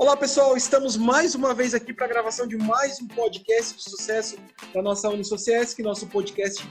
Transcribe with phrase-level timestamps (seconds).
[0.00, 3.82] Olá pessoal, estamos mais uma vez aqui para a gravação de mais um podcast de
[3.82, 4.36] sucesso
[4.72, 6.64] da nossa Unisociesc, nosso podcast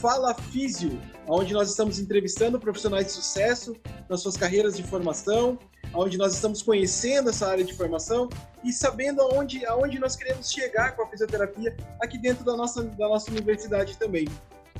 [0.00, 0.98] Fala Físio,
[1.28, 3.76] onde nós estamos entrevistando profissionais de sucesso
[4.08, 5.58] nas suas carreiras de formação,
[5.92, 8.30] onde nós estamos conhecendo essa área de formação
[8.64, 13.06] e sabendo aonde, aonde nós queremos chegar com a fisioterapia aqui dentro da nossa, da
[13.06, 14.26] nossa universidade também.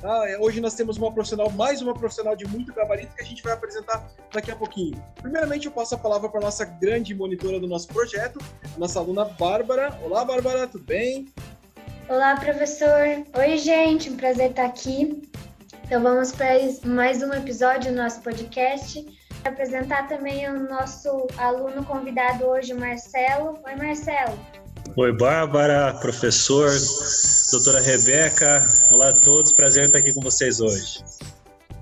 [0.03, 3.43] Ah, hoje nós temos uma profissional, mais uma profissional de muito gabarito que a gente
[3.43, 5.01] vai apresentar daqui a pouquinho.
[5.21, 8.39] Primeiramente, eu passo a palavra para a nossa grande monitora do nosso projeto,
[8.75, 9.95] a nossa aluna Bárbara.
[10.03, 11.27] Olá, Bárbara, tudo bem?
[12.09, 13.23] Olá, professor.
[13.37, 15.21] Oi, gente, um prazer estar aqui.
[15.85, 19.05] Então, vamos para mais um episódio do nosso podcast.
[19.43, 23.59] Apresentar também o nosso aluno convidado hoje, Marcelo.
[23.63, 24.60] Oi, Marcelo.
[24.97, 26.69] Oi, Bárbara, professor,
[27.49, 28.61] doutora Rebeca.
[28.91, 31.01] Olá a todos, prazer estar aqui com vocês hoje.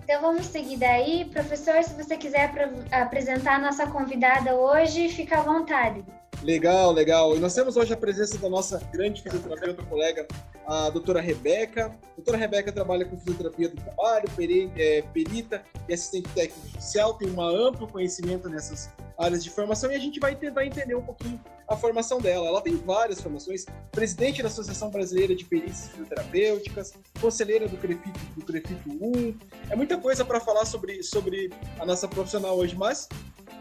[0.04, 1.26] Então vamos seguir daí.
[1.26, 2.54] Professor, se você quiser
[2.92, 6.06] apresentar a nossa convidada hoje, fica à vontade.
[6.44, 7.36] Legal, legal.
[7.36, 10.28] E nós temos hoje a presença da nossa grande fisioterapeuta colega,
[10.68, 11.88] a doutora Rebeca.
[11.88, 14.30] A doutora Rebeca trabalha com fisioterapia do trabalho,
[14.78, 19.96] é, perita e assistente técnico oficial, tem um amplo conhecimento nessas áreas de formação e
[19.96, 21.40] a gente vai tentar entender um pouquinho
[21.70, 22.48] a formação dela.
[22.48, 28.46] Ela tem várias formações, presidente da Associação Brasileira de Perícias Fisioterapêuticas, conselheira do CREFITO, do
[28.46, 29.38] CREFITO 1.
[29.70, 33.08] É muita coisa para falar sobre, sobre a nossa profissional hoje, mas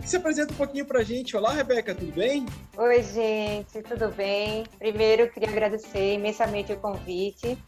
[0.04, 1.36] se apresenta um pouquinho para a gente.
[1.36, 2.46] Olá, Rebeca, tudo bem?
[2.76, 4.64] Oi, gente, tudo bem?
[4.78, 7.58] Primeiro, queria agradecer imensamente o convite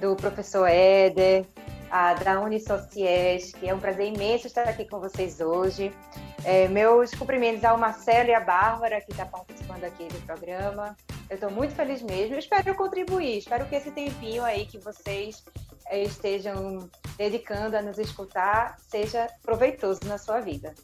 [0.00, 1.44] do professor Éder,
[1.90, 2.40] a, da
[2.90, 3.06] que
[3.68, 5.92] É um prazer imenso estar aqui com vocês hoje.
[6.44, 10.96] É, meus cumprimentos ao Marcelo e à Bárbara, que está participando aqui do programa.
[11.30, 12.36] Eu estou muito feliz mesmo.
[12.36, 13.38] espero contribuir.
[13.38, 15.42] Espero que esse tempinho aí que vocês
[15.86, 20.74] é, estejam dedicando a nos escutar seja proveitoso na sua vida.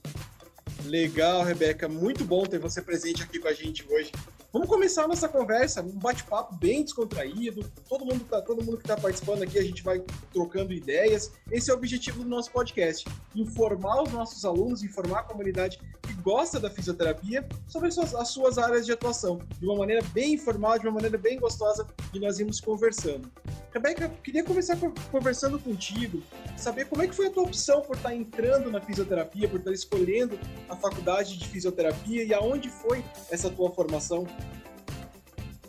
[0.85, 1.89] Legal, Rebeca.
[1.89, 4.13] Muito bom ter você presente aqui com a gente hoje.
[4.53, 7.65] Vamos começar a nossa conversa, um bate-papo bem descontraído.
[7.89, 11.31] Todo mundo, tá, todo mundo que está participando aqui, a gente vai trocando ideias.
[11.53, 16.15] Esse é o objetivo do nosso podcast: informar os nossos alunos, informar a comunidade que
[16.15, 20.35] gosta da fisioterapia sobre as suas, as suas áreas de atuação, de uma maneira bem
[20.35, 23.31] informal, de uma maneira bem gostosa, e nós irmos conversando.
[23.73, 24.77] Rebeca, queria começar
[25.13, 26.21] conversando contigo,
[26.57, 29.71] saber como é que foi a tua opção por estar entrando na fisioterapia, por estar
[29.71, 30.37] escolhendo
[30.69, 34.27] a faculdade de fisioterapia e aonde foi essa tua formação?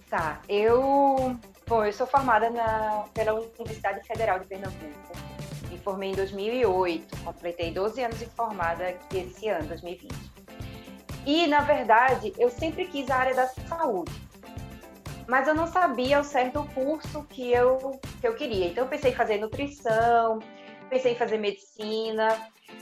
[0.10, 1.38] Tá, eu,
[1.68, 5.14] bom, eu sou formada na, pela Universidade Federal de Pernambuco.
[5.70, 10.14] Me formei em 2008, completei 12 anos de formada esse ano, 2020.
[11.26, 14.12] E, na verdade, eu sempre quis a área da saúde,
[15.28, 18.68] mas eu não sabia ao certo o curso que eu, que eu queria.
[18.68, 20.40] Então, eu pensei em fazer nutrição,
[20.92, 22.28] pensei em fazer medicina,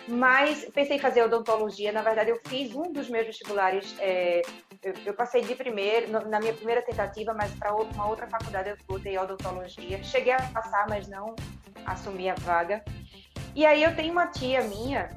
[0.08, 1.92] mas pensei em fazer odontologia.
[1.92, 4.42] Na verdade, eu fiz um dos meus vestibulares é,
[4.82, 8.78] eu, eu, passei de primeiro, na minha primeira tentativa, mas para uma outra faculdade eu
[8.88, 10.04] botei odontologia.
[10.04, 11.36] Cheguei a passar, mas não
[11.86, 12.84] assumi a vaga.
[13.54, 15.10] E aí eu tenho uma tia minha,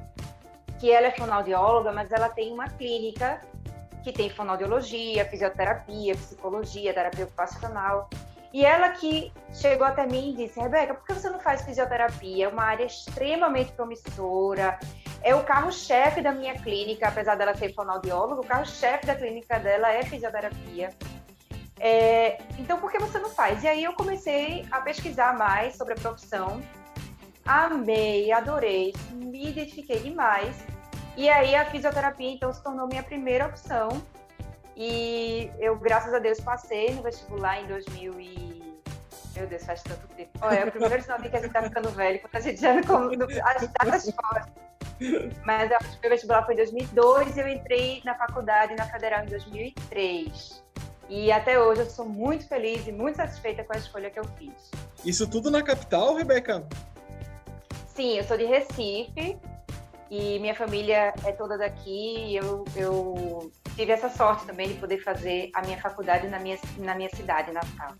[0.79, 3.41] que ela é fonoaudióloga, mas ela tem uma clínica
[4.03, 8.07] que tem fonoaudiologia, fisioterapia, psicologia, terapia ocupacional.
[8.53, 12.45] E ela que chegou até mim e disse: Rebeca, por que você não faz fisioterapia?
[12.45, 14.79] É uma área extremamente promissora,
[15.23, 19.91] é o carro-chefe da minha clínica, apesar dela ser fonoaudióloga, o carro-chefe da clínica dela
[19.91, 20.89] é fisioterapia.
[21.79, 23.63] É, então, por que você não faz?
[23.63, 26.61] E aí eu comecei a pesquisar mais sobre a profissão,
[27.45, 30.63] amei, adorei, me identifiquei demais.
[31.17, 33.89] E aí a fisioterapia, então, se tornou minha primeira opção.
[34.75, 38.63] E eu, graças a Deus, passei no vestibular em 2000 e...
[39.35, 40.31] Meu Deus, faz tanto tempo.
[40.41, 42.73] Olha, é o primeiro sinal que a gente tá ficando velho, quando a gente já
[42.73, 43.09] não...
[43.45, 44.47] As datas fora.
[45.43, 48.85] Mas eu acho que o vestibular foi em 2002 e eu entrei na faculdade na
[48.85, 50.63] Federal em 2003.
[51.09, 54.25] E até hoje eu sou muito feliz e muito satisfeita com a escolha que eu
[54.37, 54.71] fiz.
[55.03, 56.65] Isso tudo na capital, Rebeca?
[57.87, 59.37] Sim, eu sou de Recife
[60.09, 62.35] e minha família é toda daqui.
[62.35, 66.95] Eu, eu tive essa sorte também de poder fazer a minha faculdade na minha, na
[66.95, 67.93] minha cidade natal.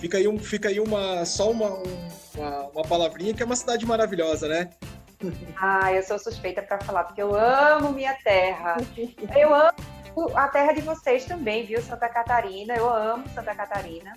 [0.00, 3.84] Fica aí, um, fica aí uma, só uma, uma, uma palavrinha que é uma cidade
[3.84, 4.70] maravilhosa, né?
[5.60, 8.76] Ah, eu sou suspeita para falar, porque eu amo minha terra.
[9.36, 9.72] Eu amo
[10.34, 11.82] a terra de vocês também, viu?
[11.82, 12.74] Santa Catarina.
[12.74, 14.14] Eu amo Santa Catarina.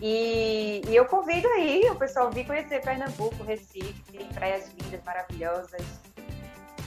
[0.00, 5.82] E, e eu convido aí o pessoal vir conhecer Pernambuco, Recife, praias lindas, maravilhosas.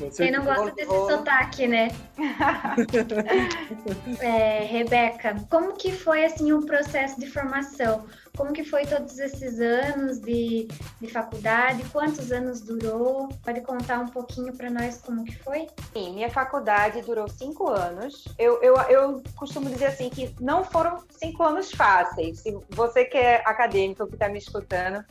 [0.10, 1.90] Quem não gosta desse sotaque, né?
[4.20, 8.06] é, Rebeca, como que foi assim o processo de formação?
[8.36, 10.68] Como que foi todos esses anos de,
[11.00, 11.84] de faculdade?
[11.92, 13.28] Quantos anos durou?
[13.44, 15.68] Pode contar um pouquinho para nós como que foi?
[15.94, 18.26] Sim, minha faculdade durou cinco anos.
[18.40, 22.40] Eu, eu, eu costumo dizer assim que não foram cinco anos fáceis.
[22.40, 25.04] Se você que é acadêmico, que está me escutando,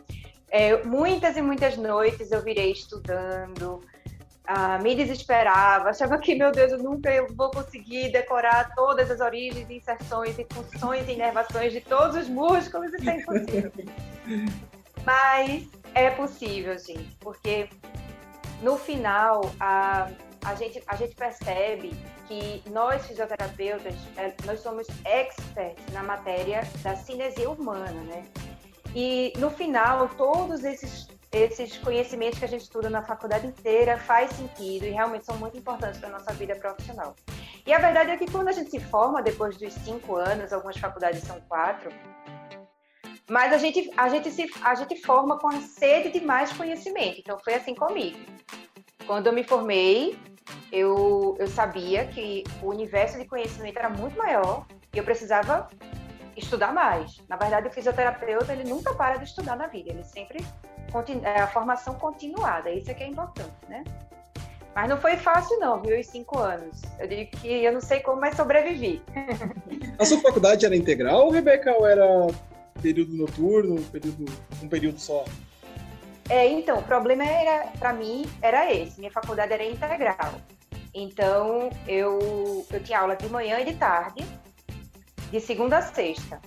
[0.50, 3.82] é, muitas e muitas noites eu virei estudando,
[4.52, 9.70] ah, me desesperava, achava que, meu Deus, eu nunca vou conseguir decorar todas as origens,
[9.70, 13.72] inserções e funções e inervações de todos os músculos, isso é impossível.
[15.06, 17.70] Mas é possível, gente, porque
[18.60, 20.10] no final a,
[20.44, 21.92] a, gente, a gente percebe
[22.26, 28.24] que nós fisioterapeutas, é, nós somos experts na matéria da cinesia humana, né?
[28.96, 34.30] E no final, todos esses esses conhecimentos que a gente estuda na faculdade inteira faz
[34.30, 37.14] sentido e realmente são muito importantes para a nossa vida profissional.
[37.64, 40.76] E a verdade é que quando a gente se forma, depois dos cinco anos, algumas
[40.76, 41.90] faculdades são quatro,
[43.30, 47.20] mas a gente, a gente, se, a gente forma com a sede de mais conhecimento.
[47.20, 48.18] Então foi assim comigo.
[49.06, 50.18] Quando eu me formei,
[50.72, 55.68] eu, eu sabia que o universo de conhecimento era muito maior e eu precisava
[56.36, 57.22] estudar mais.
[57.28, 60.44] Na verdade, o fisioterapeuta ele nunca para de estudar na vida, ele sempre
[61.24, 63.84] a formação continuada, isso é que é importante, né?
[64.74, 66.82] Mas não foi fácil não, viu, os cinco anos.
[66.98, 69.02] Eu digo que eu não sei como, mas sobrevivi.
[69.98, 72.06] A sua faculdade era integral, Rebeca, ou era
[72.80, 74.24] período noturno, período,
[74.62, 75.24] um período só?
[76.28, 79.00] É, então, o problema era, para mim, era esse.
[79.00, 80.34] Minha faculdade era integral.
[80.94, 84.24] Então, eu, eu tinha aula de manhã e de tarde,
[85.30, 86.40] de segunda a sexta.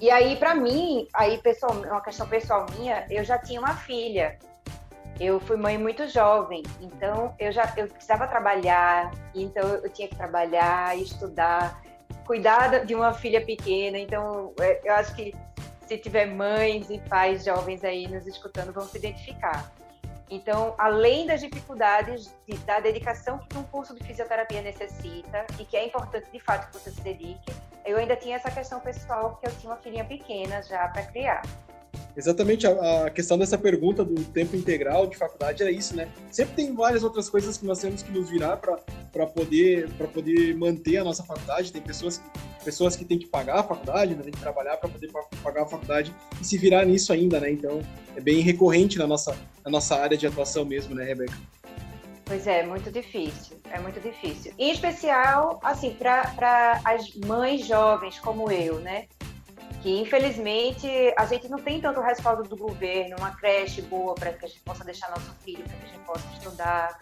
[0.00, 4.38] E aí, para mim, aí pessoal, uma questão pessoal minha, eu já tinha uma filha.
[5.20, 10.16] Eu fui mãe muito jovem, então eu já eu precisava trabalhar, então eu tinha que
[10.16, 11.80] trabalhar, estudar,
[12.26, 13.96] cuidar de uma filha pequena.
[13.96, 15.32] Então, é, eu acho que
[15.86, 19.72] se tiver mães e pais jovens aí nos escutando, vão se identificar.
[20.30, 25.76] Então, além das dificuldades de, da dedicação que um curso de fisioterapia necessita e que
[25.76, 27.52] é importante de fato que você se dedique,
[27.84, 31.42] eu ainda tinha essa questão pessoal porque eu tinha uma filhinha pequena já para criar.
[32.16, 36.08] Exatamente, a, a, questão dessa pergunta do tempo integral de faculdade é isso, né?
[36.30, 40.98] Sempre tem várias outras coisas que nós temos que nos virar para poder, poder manter
[40.98, 41.72] a nossa faculdade.
[41.72, 42.22] Tem pessoas,
[42.64, 44.22] pessoas que têm que pagar a faculdade, né?
[44.22, 45.10] tem que trabalhar para poder
[45.42, 47.50] pagar a faculdade e se virar nisso ainda, né?
[47.50, 47.82] Então,
[48.14, 51.34] é bem recorrente na nossa, na nossa área de atuação mesmo, né, Rebeca?
[52.24, 54.52] Pois é, muito difícil, é muito difícil.
[54.58, 59.06] Em especial, assim, para as mães jovens como eu, né?
[59.82, 64.44] Que infelizmente a gente não tem tanto respaldo do governo, uma creche boa para que
[64.44, 66.98] a gente possa deixar nosso filho, para que a gente possa estudar.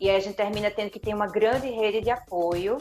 [0.00, 2.78] E a gente termina tendo que ter uma grande rede de apoio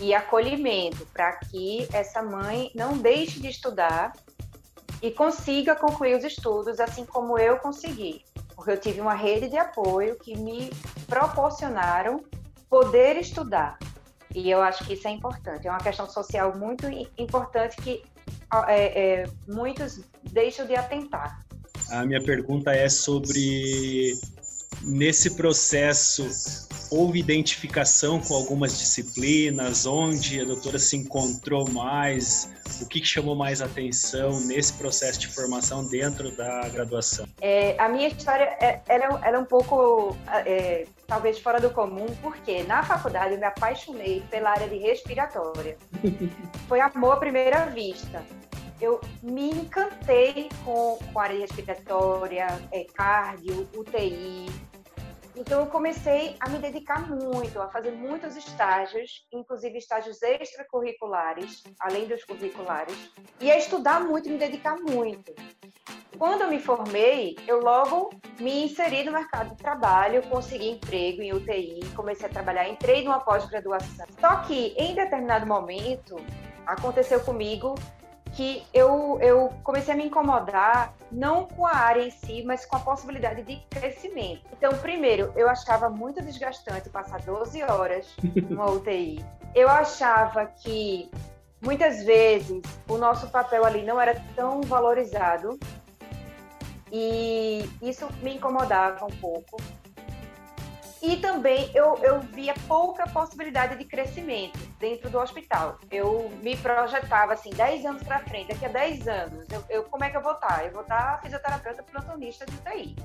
[0.00, 4.12] e acolhimento para que essa mãe não deixe de estudar
[5.00, 8.24] e consiga concluir os estudos assim como eu consegui
[8.56, 10.70] porque eu tive uma rede de apoio que me
[11.06, 12.24] proporcionaram
[12.70, 13.78] poder estudar.
[14.34, 15.68] E eu acho que isso é importante.
[15.68, 16.86] É uma questão social muito
[17.18, 18.02] importante que
[18.68, 21.44] é, é, muitos deixam de atentar.
[21.90, 24.14] A minha pergunta é sobre
[24.82, 26.28] nesse processo
[26.90, 32.50] houve identificação com algumas disciplinas, onde a doutora se encontrou mais,
[32.80, 37.26] o que, chamou mais atenção nesse processo de formação dentro da graduação?
[37.40, 42.06] É, a minha história é, ela, ela é um pouco, é, talvez fora do comum,
[42.22, 45.76] porque na faculdade eu me apaixonei pela área de respiratória.
[46.68, 48.24] Foi amor à primeira vista
[48.80, 54.46] eu me encantei com, com a área respiratória, é, cardio, UTI,
[55.36, 62.06] então eu comecei a me dedicar muito, a fazer muitos estágios, inclusive estágios extracurriculares, além
[62.06, 65.34] dos curriculares, e a estudar muito, me dedicar muito.
[66.16, 68.08] Quando eu me formei, eu logo
[68.40, 73.20] me inseri no mercado de trabalho, consegui emprego em UTI, comecei a trabalhar, entrei numa
[73.20, 74.06] pós-graduação.
[74.18, 76.16] Só que em determinado momento
[76.64, 77.74] aconteceu comigo
[78.36, 82.76] que eu, eu comecei a me incomodar não com a área em si, mas com
[82.76, 84.42] a possibilidade de crescimento.
[84.52, 88.14] Então, primeiro, eu achava muito desgastante passar 12 horas
[88.50, 89.24] numa UTI.
[89.54, 91.10] Eu achava que
[91.62, 95.58] muitas vezes o nosso papel ali não era tão valorizado
[96.92, 99.56] e isso me incomodava um pouco.
[101.02, 105.78] E também eu, eu via pouca possibilidade de crescimento dentro do hospital.
[105.90, 110.04] Eu me projetava assim, 10 anos para frente, daqui a 10 anos, eu, eu, como
[110.04, 110.64] é que eu vou estar?
[110.64, 112.96] Eu vou estar fisioterapeuta plantonista de UTI.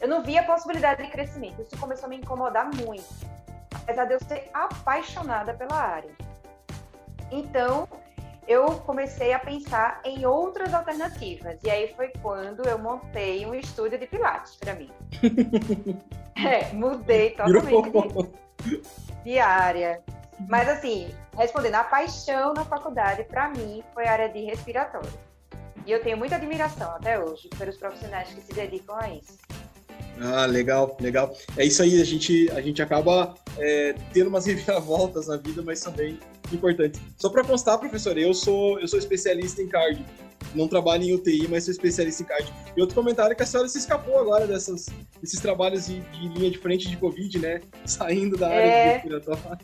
[0.00, 1.62] eu não via possibilidade de crescimento.
[1.62, 3.08] Isso começou a me incomodar muito,
[3.74, 6.10] apesar de eu ser apaixonada pela área.
[7.30, 7.88] Então,
[8.46, 11.58] eu comecei a pensar em outras alternativas.
[11.62, 14.90] E aí foi quando eu montei um estúdio de Pilates para mim.
[16.36, 17.90] é, mudei totalmente
[18.62, 18.82] de,
[19.24, 20.02] de, área.
[20.48, 25.12] Mas assim, respondendo, a paixão na faculdade para mim foi a área de respiratório.
[25.86, 29.38] E eu tenho muita admiração até hoje pelos profissionais que se dedicam a isso.
[30.20, 31.36] Ah, legal, legal.
[31.56, 35.80] É isso aí, a gente, a gente acaba é, tendo umas reviravoltas na vida, mas
[35.80, 36.18] também
[36.52, 37.00] importantes.
[37.16, 40.04] Só para constar, professor, eu sou, eu sou especialista em cardio.
[40.54, 42.54] Não trabalho em UTI, mas sou especialista em cardio.
[42.76, 44.86] E outro comentário é que a senhora se escapou agora dessas,
[45.20, 47.60] desses trabalhos de, de linha de frente de Covid, né?
[47.84, 48.92] Saindo da área é...
[48.94, 49.58] respiratória.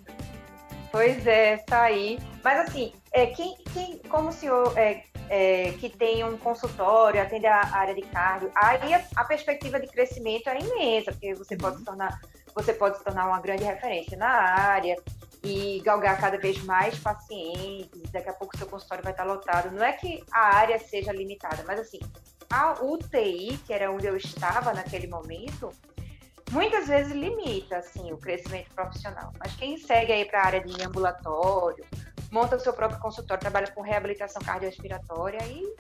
[0.90, 2.18] Pois é, saí.
[2.42, 7.46] Mas assim, é, quem, quem, como o senhor é, é, que tem um consultório, atende
[7.46, 11.78] a área de cardio, aí a, a, perspectiva de crescimento é imensa, porque você pode
[11.78, 12.20] se tornar,
[12.54, 14.96] você pode se tornar uma grande referência na área
[15.44, 19.70] e galgar cada vez mais pacientes, daqui a pouco seu consultório vai estar lotado.
[19.70, 22.00] Não é que a área seja limitada, mas assim,
[22.50, 25.72] a UTI, que era onde eu estava naquele momento,
[26.50, 29.32] muitas vezes limita assim o crescimento profissional.
[29.38, 31.84] Mas quem segue aí para a área de ambulatório,
[32.30, 35.74] monta o seu próprio consultório, trabalha com reabilitação cardiorrespiratória e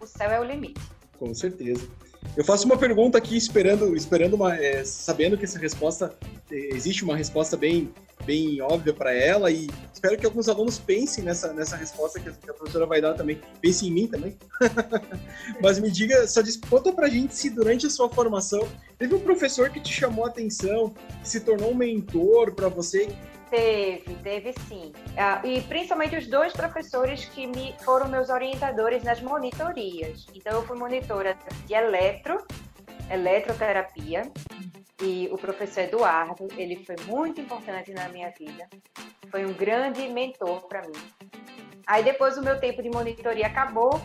[0.00, 0.80] o céu é o limite.
[1.18, 1.88] Com certeza.
[2.36, 6.16] Eu faço uma pergunta aqui esperando, esperando uma, é, sabendo que essa resposta
[6.50, 7.92] é, existe uma resposta bem,
[8.24, 12.32] bem óbvia para ela e espero que alguns alunos pensem nessa, nessa resposta que a,
[12.32, 13.40] que a professora vai dar também.
[13.60, 14.36] Pense em mim também.
[15.62, 18.66] Mas me diga, só diz, conta pra gente se durante a sua formação
[18.98, 23.08] teve um professor que te chamou a atenção, que se tornou um mentor para você,
[23.50, 24.92] Teve, teve sim.
[25.16, 30.26] Ah, e principalmente os dois professores que me foram meus orientadores nas monitorias.
[30.34, 32.44] Então, eu fui monitora de eletro,
[33.10, 34.30] eletroterapia,
[35.00, 38.68] e o professor Eduardo, ele foi muito importante na minha vida.
[39.30, 40.92] Foi um grande mentor para mim.
[41.86, 44.00] Aí, depois, o meu tempo de monitoria acabou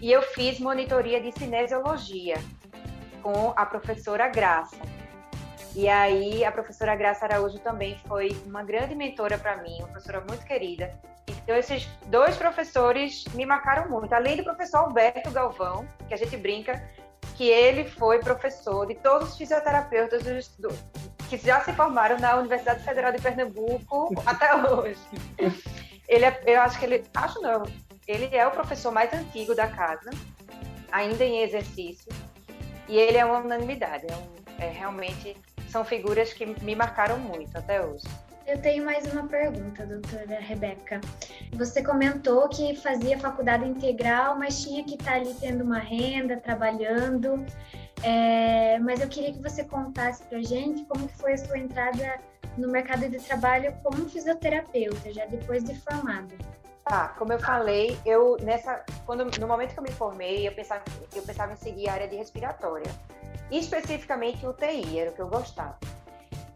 [0.00, 2.36] e eu fiz monitoria de cinesiologia
[3.22, 4.76] com a professora Graça.
[5.74, 10.20] E aí a professora Graça Araújo também foi uma grande mentora para mim, uma professora
[10.20, 10.92] muito querida.
[11.42, 16.36] Então esses dois professores me marcaram muito, além do professor Alberto Galvão, que a gente
[16.36, 16.80] brinca
[17.34, 20.78] que ele foi professor de todos os fisioterapeutas do, do,
[21.28, 25.00] que já se formaram na Universidade Federal de Pernambuco até hoje.
[26.08, 27.64] Ele é, eu acho que ele, acho não,
[28.06, 30.10] ele é o professor mais antigo da casa,
[30.92, 32.12] ainda em exercício,
[32.88, 35.36] e ele é uma unanimidade, é, um, é realmente
[35.68, 38.04] são figuras que me marcaram muito até hoje.
[38.46, 41.00] Eu tenho mais uma pergunta, doutora Rebeca.
[41.54, 47.44] Você comentou que fazia faculdade integral, mas tinha que estar ali tendo uma renda, trabalhando.
[48.02, 52.20] É, mas eu queria que você contasse para gente como foi a sua entrada
[52.58, 56.34] no mercado de trabalho como fisioterapeuta, já depois de formada.
[56.84, 60.84] Tá, como eu falei, eu nessa, quando no momento que eu me formei, eu pensava,
[61.16, 62.92] eu pensava em seguir a área de respiratória
[63.50, 65.78] especificamente UTI, era o que eu gostava.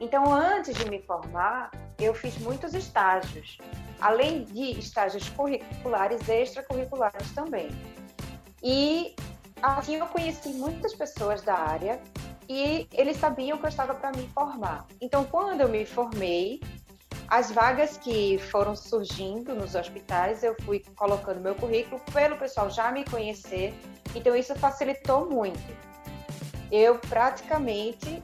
[0.00, 3.59] Então, antes de me formar, eu fiz muitos estágios,
[4.00, 7.71] além de estágios curriculares, extracurriculares também.
[8.62, 9.14] E
[9.61, 12.00] assim eu conheci muitas pessoas da área
[12.49, 14.87] e eles sabiam que eu estava para me formar.
[15.00, 16.61] Então, quando eu me formei,
[17.28, 22.90] as vagas que foram surgindo nos hospitais, eu fui colocando meu currículo pelo pessoal já
[22.93, 23.75] me conhecer.
[24.14, 25.88] Então, isso facilitou muito
[26.71, 28.23] eu praticamente,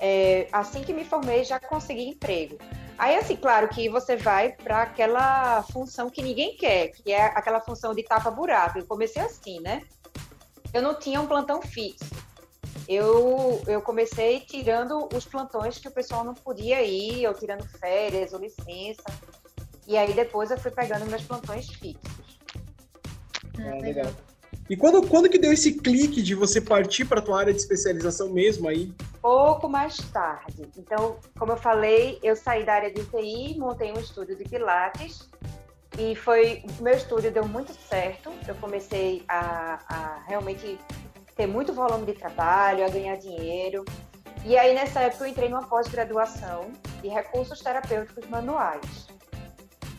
[0.00, 2.58] é, assim que me formei, já consegui emprego.
[2.98, 7.60] Aí, assim, claro que você vai para aquela função que ninguém quer, que é aquela
[7.60, 8.78] função de tapa-buraco.
[8.78, 9.82] Eu comecei assim, né?
[10.72, 12.04] Eu não tinha um plantão fixo.
[12.88, 18.32] Eu, eu comecei tirando os plantões que o pessoal não podia ir, ou tirando férias,
[18.32, 19.04] ou licença.
[19.86, 22.38] E aí depois eu fui pegando meus plantões fixos.
[23.58, 24.12] Ah, legal.
[24.70, 27.58] E quando, quando que deu esse clique de você partir para a tua área de
[27.58, 28.94] especialização mesmo aí?
[29.20, 30.64] Pouco mais tarde.
[30.78, 35.28] Então, como eu falei, eu saí da área de TI, montei um estúdio de Pilates
[35.98, 38.30] e foi meu estúdio deu muito certo.
[38.46, 40.78] Eu comecei a, a realmente
[41.34, 43.84] ter muito volume de trabalho, a ganhar dinheiro.
[44.44, 46.70] E aí, nessa época, eu entrei numa pós-graduação
[47.02, 49.08] de recursos terapêuticos manuais.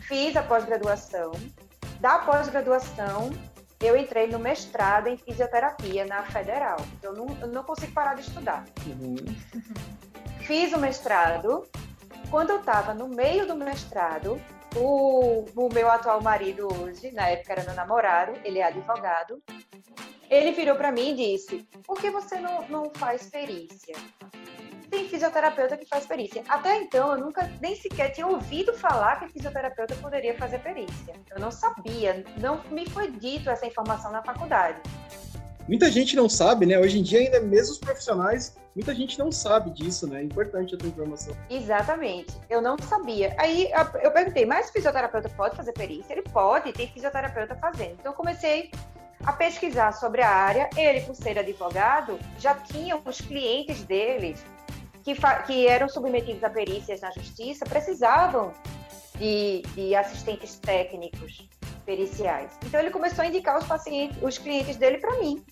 [0.08, 1.32] Fiz a pós-graduação.
[2.00, 3.30] Da pós-graduação,
[3.82, 6.78] eu entrei no mestrado em fisioterapia na Federal.
[7.02, 8.64] Eu não, eu não consigo parar de estudar.
[8.86, 9.16] Uhum.
[10.46, 11.66] Fiz o mestrado.
[12.30, 14.40] Quando eu estava no meio do mestrado,
[14.76, 19.42] o, o meu atual marido hoje, na época era meu namorado, ele é advogado,
[20.30, 23.96] ele virou para mim e disse: por que você não, não faz perícia?
[24.92, 26.44] Tem fisioterapeuta que faz perícia.
[26.46, 31.14] Até então, eu nunca nem sequer tinha ouvido falar que fisioterapeuta poderia fazer perícia.
[31.30, 34.78] Eu não sabia, não me foi dito essa informação na faculdade.
[35.66, 36.78] Muita gente não sabe, né?
[36.78, 40.20] Hoje em dia, ainda mesmo os profissionais, muita gente não sabe disso, né?
[40.20, 41.34] É importante a tua informação.
[41.48, 42.36] Exatamente.
[42.50, 43.34] Eu não sabia.
[43.38, 43.70] Aí
[44.02, 46.12] eu perguntei, mas fisioterapeuta pode fazer perícia?
[46.12, 47.92] Ele pode, tem fisioterapeuta fazendo.
[47.92, 48.70] Então eu comecei
[49.24, 50.68] a pesquisar sobre a área.
[50.76, 54.44] Ele, por ser advogado, já tinha os clientes deles
[55.04, 55.14] que,
[55.46, 58.52] que eram submetidos a perícias na justiça, precisavam
[59.18, 61.48] de, de assistentes técnicos
[61.84, 62.50] periciais.
[62.64, 65.44] Então ele começou a indicar os pacientes, os clientes dele para mim.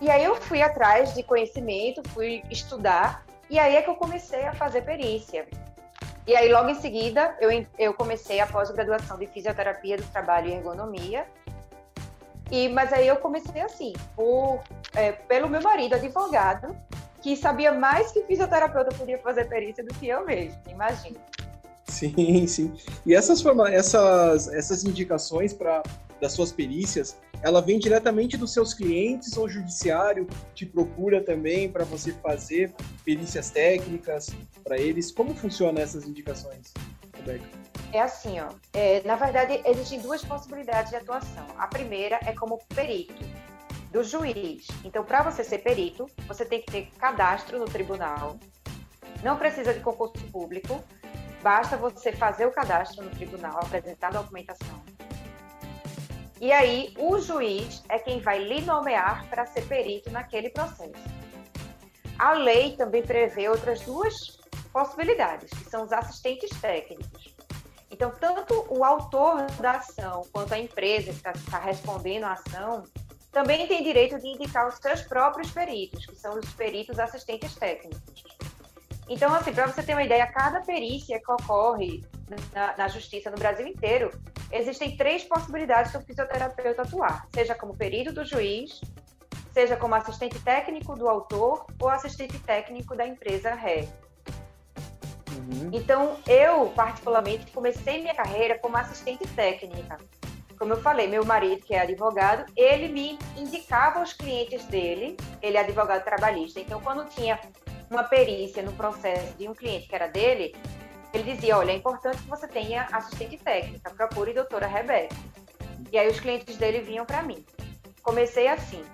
[0.00, 4.44] E aí eu fui atrás de conhecimento, fui estudar, e aí é que eu comecei
[4.44, 5.46] a fazer perícia.
[6.26, 10.52] E aí logo em seguida eu, eu comecei a pós-graduação de fisioterapia do trabalho e
[10.54, 11.26] ergonomia.
[12.50, 14.60] E mas aí eu comecei assim, por,
[14.94, 16.76] é, pelo meu marido advogado,
[17.20, 21.18] que sabia mais que fisioterapeuta podia fazer perícia do que eu mesmo, imagina.
[21.86, 22.72] Sim, sim.
[23.04, 25.82] E essas, essas, essas indicações para
[26.20, 31.70] das suas perícias, ela vem diretamente dos seus clientes ou o judiciário te procura também
[31.70, 32.72] para você fazer
[33.04, 34.28] perícias técnicas
[34.62, 35.10] para eles?
[35.10, 36.74] Como funcionam essas indicações,
[37.16, 37.46] Rebeca?
[37.92, 38.50] É assim, ó.
[38.72, 41.46] É, na verdade, existem duas possibilidades de atuação.
[41.58, 43.24] A primeira é como perito
[43.90, 44.66] do juiz.
[44.84, 48.38] Então, para você ser perito, você tem que ter cadastro no tribunal.
[49.22, 50.82] Não precisa de concurso público
[51.42, 54.82] Basta você fazer o cadastro no tribunal, apresentar a documentação.
[56.38, 60.92] E aí, o juiz é quem vai lhe nomear para ser perito naquele processo.
[62.18, 64.38] A lei também prevê outras duas
[64.72, 67.34] possibilidades, que são os assistentes técnicos.
[67.90, 72.84] Então, tanto o autor da ação quanto a empresa que está tá respondendo à ação
[73.32, 78.24] também tem direito de indicar os seus próprios peritos, que são os peritos assistentes técnicos.
[79.08, 82.04] Então, assim, para você ter uma ideia, cada perícia que ocorre
[82.54, 84.10] na, na, justiça no Brasil inteiro,
[84.52, 88.80] existem três possibilidades do fisioterapeuta atuar, seja como perito do juiz,
[89.52, 93.88] seja como assistente técnico do autor ou assistente técnico da empresa ré.
[95.32, 95.70] Uhum.
[95.72, 99.98] Então, eu, particularmente, comecei minha carreira como assistente técnica.
[100.60, 105.56] Como eu falei, meu marido, que é advogado, ele me indicava os clientes dele, ele
[105.56, 106.60] é advogado trabalhista.
[106.60, 107.40] Então, quando tinha
[107.90, 110.54] uma perícia no processo de um cliente que era dele,
[111.14, 115.16] ele dizia, olha, é importante que você tenha assistente técnica, procure doutora Rebeca.
[115.90, 117.42] E aí os clientes dele vinham para mim.
[118.02, 118.84] Comecei assim.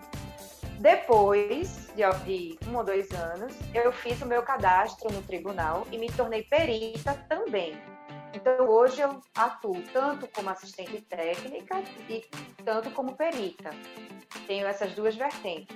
[0.79, 5.99] Depois de, de, um ou dois anos, eu fiz o meu cadastro no tribunal e
[5.99, 7.77] me tornei perita também.
[8.37, 12.23] Então, hoje eu atuo tanto como assistente técnica e
[12.63, 13.71] tanto como perita.
[14.47, 15.75] Tenho essas duas vertentes.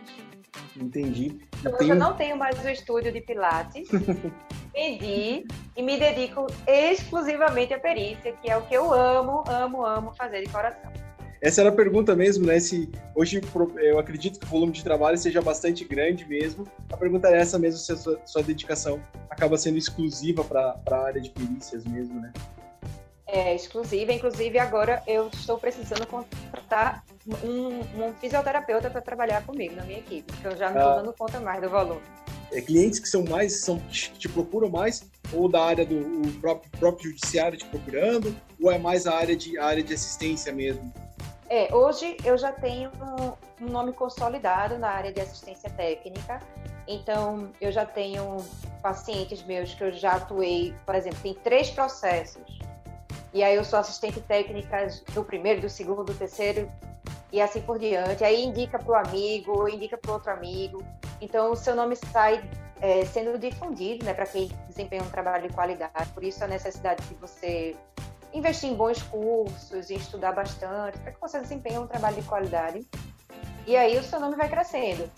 [0.77, 1.41] Entendi.
[1.59, 3.89] Então, eu não tenho mais o estúdio de Pilates.
[4.75, 10.15] Vendi e me dedico exclusivamente à perícia, que é o que eu amo, amo, amo
[10.15, 10.93] fazer de coração.
[11.41, 12.61] Essa era a pergunta mesmo, né?
[12.61, 13.41] Se hoje
[13.79, 16.67] eu acredito que o volume de trabalho seja bastante grande mesmo.
[16.93, 20.97] A pergunta é essa mesmo, se a sua, sua dedicação acaba sendo exclusiva para a
[20.97, 22.31] área de perícias mesmo, né?
[23.27, 24.13] É exclusiva.
[24.13, 27.05] Inclusive, agora eu estou precisando contratar
[27.43, 30.97] um, um fisioterapeuta para trabalhar comigo na minha equipe, porque eu já não estou ah.
[30.97, 32.03] dando conta mais do volume.
[32.53, 37.11] É, clientes que são mais, são, te procuram mais, ou da área do próprio, próprio
[37.11, 40.93] judiciário te procurando, ou é mais a área de, a área de assistência mesmo?
[41.51, 42.93] É, hoje eu já tenho
[43.61, 46.39] um nome consolidado na área de assistência técnica,
[46.87, 48.37] então eu já tenho
[48.81, 52.61] pacientes meus que eu já atuei, por exemplo, tem três processos,
[53.35, 56.71] e aí eu sou assistente técnica do primeiro, do segundo, do terceiro,
[57.33, 58.23] e assim por diante.
[58.23, 60.85] Aí indica para o amigo, indica para outro amigo.
[61.21, 62.43] Então, o seu nome sai
[62.81, 66.11] é, sendo difundido né, para quem desempenha um trabalho de qualidade.
[66.13, 67.77] Por isso, a necessidade de você
[68.33, 72.87] investir em bons cursos e estudar bastante para que você desempenhe um trabalho de qualidade.
[73.67, 75.11] E aí, o seu nome vai crescendo.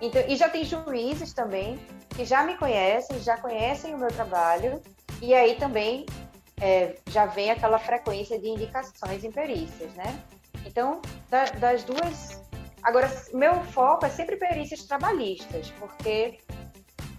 [0.00, 1.78] Então, e já tem juízes também
[2.10, 4.82] que já me conhecem, já conhecem o meu trabalho.
[5.20, 6.04] E aí também
[6.60, 10.20] é, já vem aquela frequência de indicações em perícias, né?
[10.66, 12.42] Então, da, das duas.
[12.82, 16.38] Agora, meu foco é sempre perícias trabalhistas, porque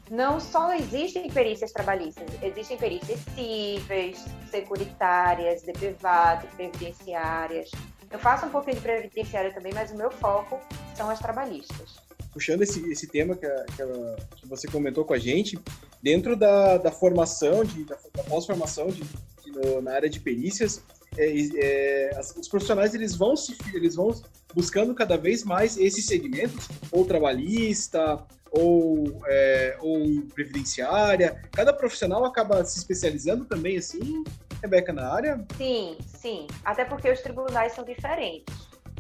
[0.09, 7.71] não só existem perícias trabalhistas, existem perícias cíveis, securitárias, DPVAT, previdenciárias.
[8.11, 10.59] Eu faço um pouquinho de previdenciária também, mas o meu foco
[10.95, 11.95] são as trabalhistas.
[12.31, 15.57] Puxando esse, esse tema que, a, que, a, que você comentou com a gente,
[16.01, 20.83] dentro da, da formação, de, da, da pós-formação de, de na área de perícias,
[21.17, 24.13] é, é, os profissionais eles vão, se, eles vão
[24.53, 31.41] buscando cada vez mais esses segmentos, ou trabalhista, ou, é, ou previdenciária.
[31.51, 34.23] Cada profissional acaba se especializando também, assim,
[34.61, 35.45] Rebeca, na área?
[35.57, 36.47] Sim, sim.
[36.63, 38.55] Até porque os tribunais são diferentes.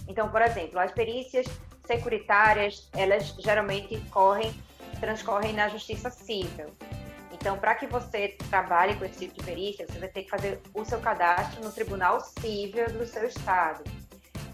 [0.07, 1.45] Então, por exemplo, as perícias
[1.85, 4.53] securitárias, elas geralmente correm,
[4.99, 6.67] transcorrem na justiça civil.
[7.31, 10.61] Então, para que você trabalhe com esse tipo de perícia, você vai ter que fazer
[10.73, 13.83] o seu cadastro no Tribunal Civil do seu estado.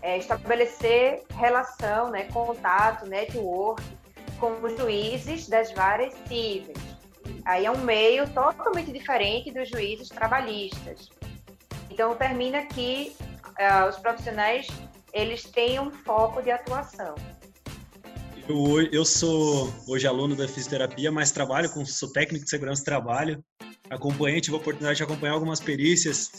[0.02, 3.84] É, estabelecer relação, né, contato, network
[4.40, 6.78] com os juízes das várias cíveis.
[7.46, 11.10] Aí é um meio totalmente diferente dos juízes trabalhistas.
[11.90, 14.68] Então, termina que uh, os profissionais
[15.14, 17.16] eles têm um foco de atuação.
[18.48, 22.86] Eu, eu sou hoje aluno da fisioterapia, mas trabalho com sou técnico de segurança de
[22.86, 23.44] trabalho.
[23.90, 26.32] Acompanhei, tive a oportunidade de acompanhar algumas perícias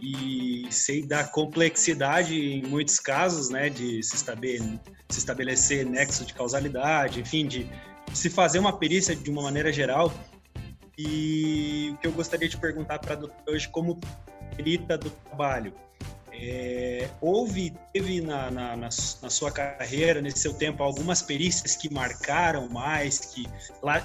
[0.00, 6.34] e sei da complexidade em muitos casos, né, de se estabelecer, se estabelecer nexo de
[6.34, 7.68] causalidade, enfim, de
[8.12, 10.12] se fazer uma perícia de uma maneira geral.
[10.98, 14.00] E o que eu gostaria de perguntar para hoje, como
[14.56, 15.74] perita do trabalho,
[16.32, 22.68] é, houve, teve na, na, na, sua carreira, nesse seu tempo, algumas perícias que marcaram
[22.68, 23.46] mais, que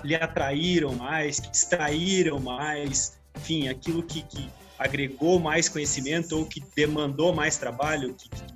[0.04, 4.50] lhe atraíram mais, que extraíram mais, enfim, aquilo que, que
[4.82, 8.16] agregou mais conhecimento ou que demandou mais trabalho?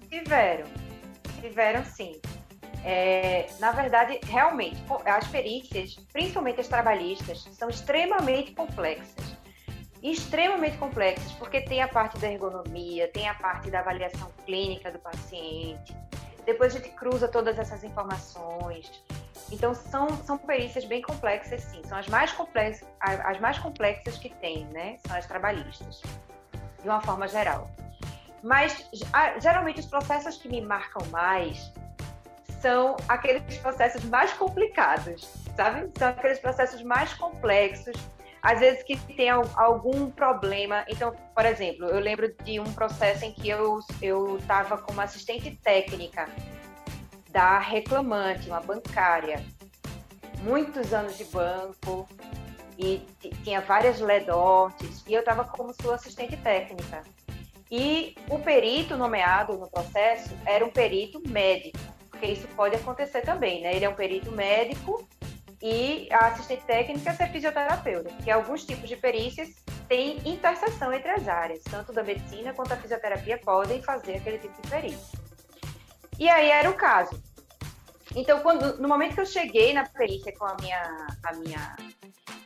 [0.09, 0.65] Tiveram,
[1.39, 2.19] tiveram sim.
[2.83, 9.35] É, na verdade, realmente, as perícias, principalmente as trabalhistas, são extremamente complexas
[10.03, 14.99] extremamente complexas, porque tem a parte da ergonomia, tem a parte da avaliação clínica do
[14.99, 15.95] paciente,
[16.45, 19.03] depois a gente cruza todas essas informações.
[19.55, 21.81] Então são, são perícias bem complexas, sim.
[21.85, 24.97] São as mais complexas, as mais complexas que tem, né?
[25.07, 26.01] São as trabalhistas,
[26.81, 27.69] de uma forma geral.
[28.43, 28.85] Mas
[29.41, 31.71] geralmente os processos que me marcam mais
[32.59, 35.89] são aqueles processos mais complicados, sabe?
[35.97, 37.95] São aqueles processos mais complexos
[38.41, 40.85] às vezes que tem algum problema.
[40.87, 45.55] Então, por exemplo, eu lembro de um processo em que eu eu estava como assistente
[45.63, 46.29] técnica
[47.35, 49.43] da reclamante, uma bancária,
[50.41, 52.07] muitos anos de banco
[52.79, 53.05] e
[53.43, 57.03] tinha várias LEDORTs e eu estava como sua assistente técnica.
[57.69, 61.77] E o perito nomeado no processo era um perito médico,
[62.09, 63.75] porque isso pode acontecer também, né?
[63.75, 65.05] Ele é um perito médico
[65.61, 69.49] e a assistente técnica ser fisioterapeuta, que alguns tipos de perícias
[69.89, 74.61] têm interseção entre as áreas, tanto da medicina quanto a fisioterapia podem fazer aquele tipo
[74.61, 75.19] de perícia.
[76.17, 77.24] E aí era o caso.
[78.13, 81.75] Então, quando, no momento que eu cheguei na perícia com a minha, a minha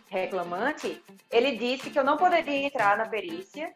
[0.08, 3.74] reclamante, ele disse que eu não poderia entrar na perícia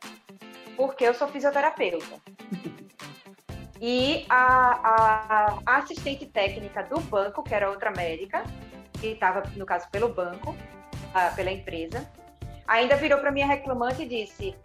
[0.77, 2.21] porque eu sou fisioterapeuta.
[3.85, 8.45] E a, a, a assistente técnica do banco, que era outra médica,
[8.93, 12.09] que estava, no caso, pelo banco, uh, pela empresa,
[12.65, 14.55] ainda virou para minha reclamante e disse: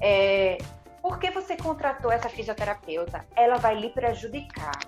[0.00, 0.58] é,
[1.02, 3.26] por que você contratou essa fisioterapeuta?
[3.34, 4.78] Ela vai lhe prejudicar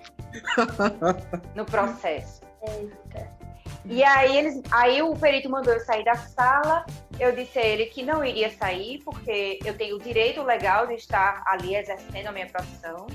[1.55, 2.41] no processo.
[2.61, 3.37] Eita.
[3.85, 6.85] E aí, eles, aí o perito mandou eu sair da sala.
[7.19, 10.95] Eu disse a ele que não iria sair, porque eu tenho o direito legal de
[10.95, 13.07] estar ali exercendo a minha profissão.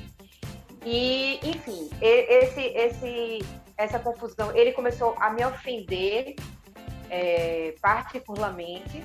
[0.84, 3.38] E, enfim, esse, esse
[3.76, 6.34] essa confusão, ele começou a me ofender
[7.10, 9.04] é, particularmente,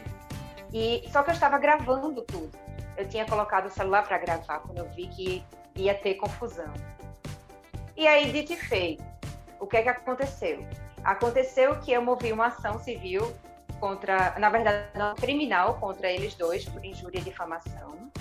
[0.74, 2.52] e só que eu estava gravando tudo.
[2.96, 5.44] Eu tinha colocado o celular para gravar quando eu vi que
[5.76, 6.74] ia ter confusão.
[7.98, 9.04] E aí, dito e feito,
[9.60, 10.64] o que é que aconteceu?
[11.04, 13.36] Aconteceu que eu movi uma ação civil
[13.80, 18.12] contra, na verdade, não criminal contra eles dois por injúria e difamação.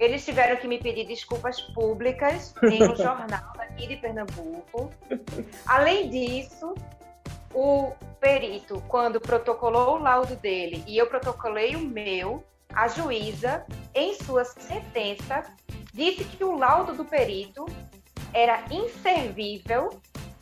[0.00, 4.90] Eles tiveram que me pedir desculpas públicas em um jornal daqui de Pernambuco.
[5.64, 6.74] Além disso,
[7.54, 12.42] o perito, quando protocolou o laudo dele e eu protocolei o meu,
[12.74, 15.44] a juíza, em sua sentença,
[15.92, 17.64] disse que o laudo do perito
[18.34, 19.90] era inservível,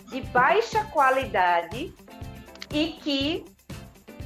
[0.06, 1.94] de baixa qualidade
[2.70, 3.44] e que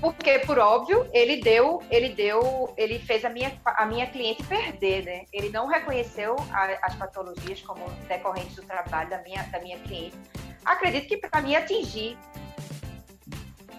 [0.01, 5.05] porque, por óbvio, ele deu, ele deu, ele fez a minha, a minha cliente perder,
[5.05, 5.25] né?
[5.33, 10.17] Ele não reconheceu a, as patologias como decorrentes do trabalho da minha, da minha cliente.
[10.65, 12.19] Acredito que para me atingir.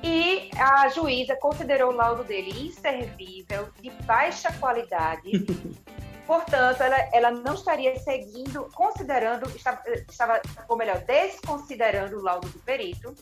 [0.03, 5.31] E a juíza considerou o laudo dele inservível, de baixa qualidade.
[6.27, 12.59] Portanto, ela, ela não estaria seguindo, considerando, estava, estava, ou melhor, desconsiderando o laudo do
[12.59, 13.15] perito.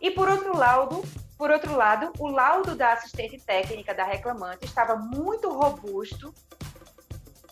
[0.00, 1.02] E por outro laudo,
[1.36, 6.32] por outro lado, o laudo da assistente técnica da reclamante estava muito robusto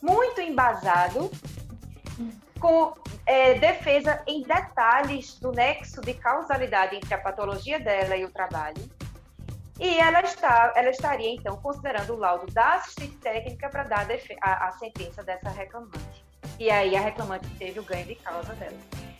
[0.02, 1.30] muito embasado,
[2.58, 2.94] com
[3.26, 8.82] é, defesa em detalhes do nexo de causalidade entre a patologia dela e o trabalho.
[9.80, 14.06] E ela, está, ela estaria, então, considerando o laudo da assistente técnica para dar
[14.42, 16.22] a, a sentença dessa reclamante.
[16.58, 18.76] E aí a reclamante teve o ganho de causa dela.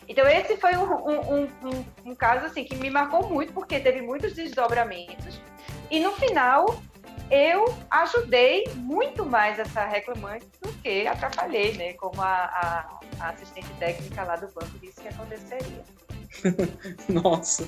[0.07, 4.01] Então, esse foi um, um, um, um, caso assim, que me marcou muito, porque teve
[4.01, 5.41] muitos desdobramentos.
[5.89, 6.79] E no final,
[7.31, 11.93] eu ajudei muito mais essa reclamante do que atrapalhei, né?
[11.93, 15.83] Como a, a, a assistente técnica lá do banco disse que aconteceria.
[17.09, 17.67] Nossa,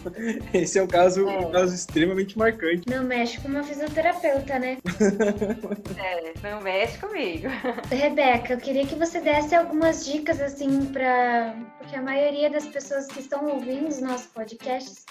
[0.54, 1.39] esse é um caso, é.
[1.39, 2.89] um caso extremamente marcante.
[2.89, 4.78] Não mexe com uma fisioterapeuta, né?
[5.97, 7.47] é, não mexe comigo.
[7.91, 11.56] Rebeca, eu queria que você desse algumas dicas, assim, para.
[11.78, 15.06] Porque a maioria das pessoas que estão ouvindo os nossos podcasts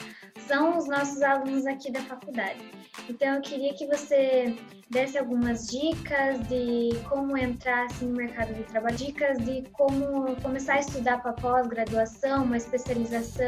[0.47, 2.61] são os nossos alunos aqui da faculdade.
[3.09, 4.57] Então, eu queria que você
[4.89, 10.75] desse algumas dicas de como entrar assim, no mercado de trabalho, dicas de como começar
[10.75, 13.42] a estudar para pós-graduação, uma especialização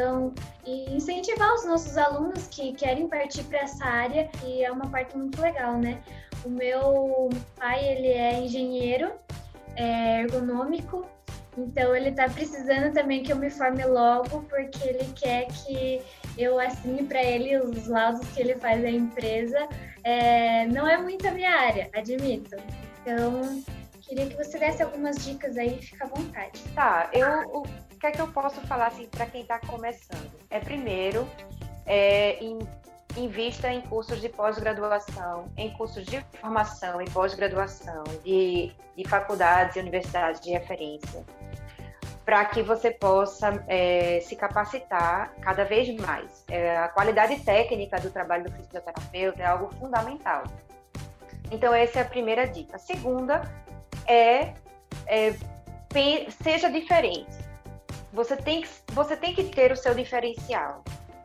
[0.67, 5.17] e incentivar os nossos alunos que querem partir para essa área, que é uma parte
[5.17, 6.01] muito legal, né?
[6.45, 9.13] O meu pai, ele é engenheiro
[9.77, 11.07] é ergonômico,
[11.57, 16.03] então ele está precisando também que eu me forme logo, porque ele quer que
[16.37, 19.69] eu assine para ele os laudos que ele faz da empresa.
[20.03, 22.57] É, não é muito a minha área, admito.
[23.01, 23.63] Então,
[24.01, 26.61] queria que você desse algumas dicas aí, fica à vontade.
[26.75, 27.65] Tá, eu,
[28.05, 30.31] que é que eu posso falar assim para quem está começando?
[30.51, 31.27] É primeiro,
[31.87, 32.59] é, em,
[33.17, 39.81] invista em cursos de pós-graduação, em cursos de formação e pós-graduação de, de faculdades e
[39.81, 41.25] universidades de referência
[42.27, 46.45] para que você possa é, se capacitar cada vez mais.
[46.49, 50.45] É, a qualidade técnica do trabalho do fisioterapeuta é algo fundamental.
[51.51, 52.77] Então, essa é a primeira dica.
[52.77, 53.43] A segunda
[54.07, 54.55] é,
[55.07, 55.35] é
[56.43, 57.44] seja diferente.
[58.15, 60.85] Você tem, que, você tem que ter o seu diferencial.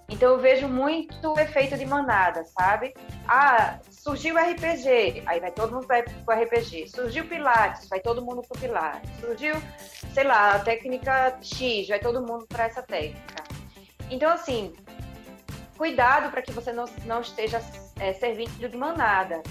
[0.10, 2.96] Então eu vejo muito o efeito de manada, sabe?
[3.28, 6.90] Ah, surgiu o RPG, aí vai todo mundo para o RPG.
[6.90, 9.10] Surgiu Pilates, vai todo mundo para o Pilates.
[9.20, 9.54] Surgiu,
[10.16, 13.44] sei lá, a técnica X, vai todo mundo para essa técnica.
[14.10, 14.74] Então, assim,
[15.78, 17.62] cuidado para que você não, não esteja
[18.00, 19.44] é, servindo de manada,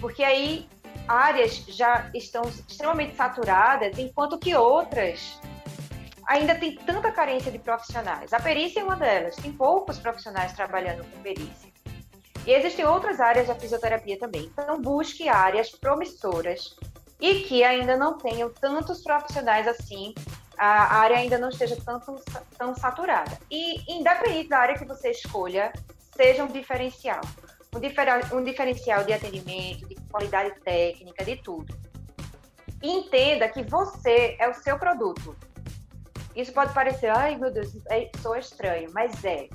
[0.00, 0.68] porque aí
[1.06, 5.40] áreas já estão extremamente saturadas, enquanto que outras
[6.30, 8.32] ainda tem tanta carência de profissionais.
[8.32, 11.68] A perícia é uma delas, tem poucos profissionais trabalhando com perícia.
[12.46, 14.44] E existem outras áreas da fisioterapia também.
[14.44, 16.76] Então, busque áreas promissoras
[17.20, 20.14] e que ainda não tenham tantos profissionais assim,
[20.56, 22.14] a área ainda não esteja tanto,
[22.56, 23.36] tão saturada.
[23.50, 25.72] E, independente da área que você escolha,
[26.16, 27.22] seja um diferencial.
[27.74, 31.76] Um, um diferencial de atendimento, de qualidade técnica, de tudo.
[32.80, 35.36] Entenda que você é o seu produto.
[36.34, 39.48] Isso pode parecer, ai meu Deus, é, sou estranho, mas é.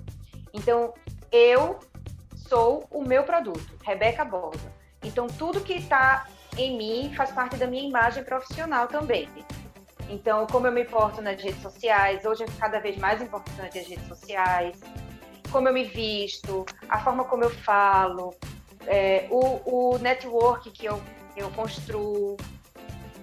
[0.53, 0.93] Então,
[1.31, 1.79] eu
[2.35, 4.73] sou o meu produto, Rebeca Borba.
[5.03, 9.29] Então, tudo que está em mim faz parte da minha imagem profissional também.
[10.09, 13.87] Então, como eu me porto nas redes sociais, hoje é cada vez mais importante as
[13.87, 14.79] redes sociais,
[15.51, 18.35] como eu me visto, a forma como eu falo,
[18.85, 21.01] é, o, o network que eu,
[21.35, 22.37] eu construo.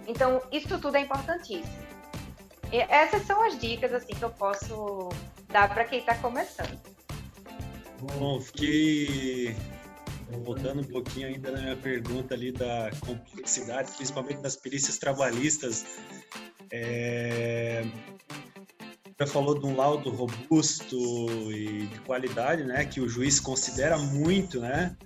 [0.07, 1.92] Então, isso tudo é importantíssimo.
[2.73, 5.11] E essas são as dicas assim que eu posso
[5.49, 6.81] dar para quem está começando.
[8.01, 9.55] Bom, fiquei
[10.43, 15.85] voltando um pouquinho ainda na minha pergunta ali da complexidade, principalmente das perícias trabalhistas.
[16.73, 17.85] É...
[19.21, 20.97] Já falou de um laudo robusto
[21.53, 24.97] e de qualidade, né, que o juiz considera muito, né,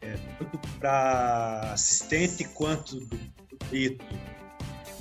[0.00, 3.18] é, tanto para assistente quanto do
[3.70, 4.04] perito.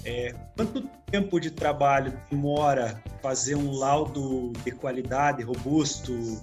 [0.04, 6.41] É, quanto tempo de trabalho demora fazer um laudo de qualidade, robusto,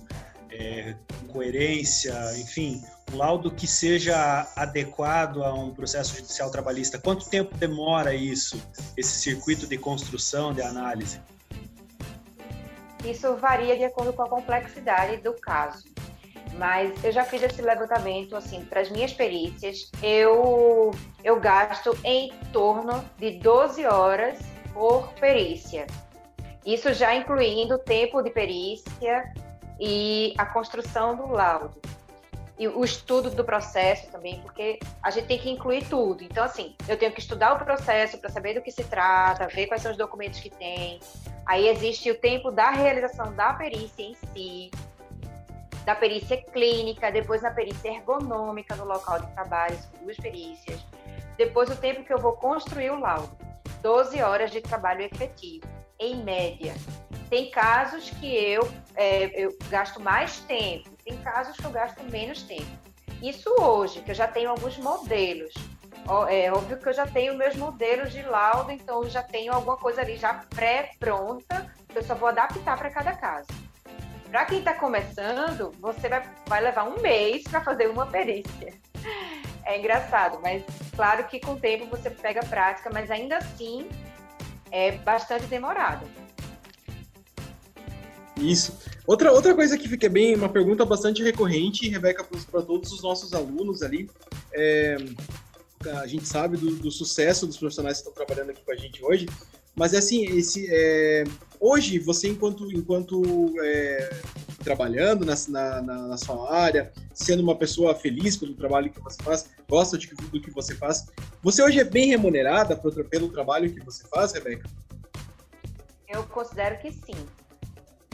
[0.50, 0.94] é,
[1.28, 6.98] coerência, enfim, um laudo que seja adequado a um processo judicial trabalhista?
[6.98, 8.62] Quanto tempo demora isso,
[8.96, 11.20] esse circuito de construção, de análise?
[13.04, 15.84] Isso varia de acordo com a complexidade do caso
[16.58, 19.90] mas eu já fiz esse levantamento assim para as minhas perícias.
[20.02, 20.90] Eu
[21.22, 24.38] eu gasto em torno de 12 horas
[24.78, 25.88] por perícia.
[26.64, 29.34] Isso já incluindo o tempo de perícia
[29.80, 31.82] e a construção do laudo.
[32.56, 36.22] E o estudo do processo também, porque a gente tem que incluir tudo.
[36.22, 39.66] Então, assim, eu tenho que estudar o processo para saber do que se trata, ver
[39.66, 41.00] quais são os documentos que tem.
[41.44, 44.70] Aí existe o tempo da realização da perícia em si,
[45.84, 50.80] da perícia clínica, depois na perícia ergonômica no local de trabalho, são duas perícias.
[51.36, 53.47] Depois o tempo que eu vou construir o laudo.
[53.82, 55.66] 12 horas de trabalho efetivo,
[55.98, 56.74] em média.
[57.28, 62.42] Tem casos que eu, é, eu gasto mais tempo, tem casos que eu gasto menos
[62.42, 62.66] tempo.
[63.22, 65.52] Isso hoje, que eu já tenho alguns modelos.
[66.30, 69.76] É óbvio que eu já tenho meus modelos de laudo, então eu já tenho alguma
[69.76, 73.48] coisa ali já pré-pronta, eu só vou adaptar para cada caso.
[74.30, 78.72] Para quem está começando, você vai, vai levar um mês para fazer uma perícia.
[79.68, 80.64] É engraçado, mas
[80.96, 83.86] claro que com o tempo você pega prática, mas ainda assim
[84.70, 86.06] é bastante demorado.
[88.38, 88.78] Isso.
[89.06, 93.34] Outra, outra coisa que fica bem, uma pergunta bastante recorrente, Rebeca, para todos os nossos
[93.34, 94.08] alunos ali,
[94.54, 94.96] é,
[96.00, 99.04] a gente sabe do, do, sucesso dos profissionais que estão trabalhando aqui com a gente
[99.04, 99.26] hoje,
[99.76, 101.24] mas é assim, esse, é,
[101.60, 104.20] hoje você enquanto, enquanto é,
[104.58, 109.50] trabalhando na, na, na, sua área, sendo uma pessoa feliz pelo trabalho que você faz,
[109.68, 111.06] gosta de, do que você faz,
[111.42, 114.68] você hoje é bem remunerada pelo trabalho que você faz, Rebeca?
[116.08, 117.26] Eu considero que sim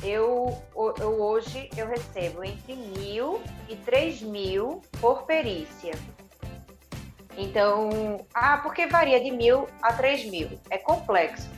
[0.05, 0.63] eu,
[1.01, 5.95] eu hoje eu recebo entre mil e três mil por perícia.
[7.37, 10.49] Então, ah, porque varia de mil a três mil?
[10.71, 11.49] É complexo.